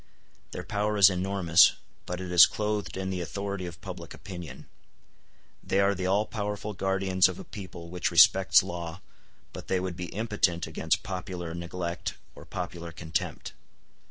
Their 0.49 0.63
power 0.63 0.97
is 0.97 1.11
enormous, 1.11 1.73
but 2.07 2.19
it 2.19 2.31
is 2.31 2.47
clothed 2.47 2.97
in 2.97 3.11
the 3.11 3.21
authority 3.21 3.67
of 3.67 3.79
public 3.81 4.15
opinion. 4.15 4.65
They 5.63 5.79
are 5.79 5.93
the 5.93 6.07
all 6.07 6.25
powerful 6.25 6.73
guardians 6.73 7.29
of 7.29 7.37
a 7.37 7.43
people 7.43 7.87
which 7.91 8.09
respects 8.09 8.63
law, 8.63 9.01
but 9.53 9.67
they 9.67 9.79
would 9.79 9.95
be 9.95 10.05
impotent 10.07 10.65
against 10.65 11.03
popular 11.03 11.53
neglect 11.53 12.15
or 12.33 12.45
popular 12.45 12.91
contempt. 12.91 13.53